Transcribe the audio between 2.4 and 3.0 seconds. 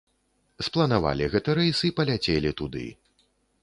туды.